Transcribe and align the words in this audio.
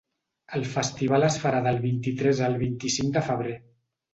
El 0.59 0.63
festival 0.69 1.27
es 1.27 1.37
farà 1.43 1.61
del 1.67 1.79
vint-i-tres 1.85 2.43
al 2.49 2.59
vint-i-cinc 2.65 3.17
de 3.19 3.25
febrer. 3.29 3.55